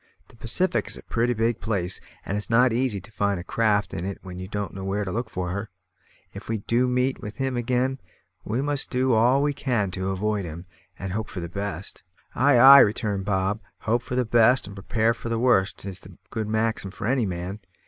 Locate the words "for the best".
11.29-12.01, 14.01-14.65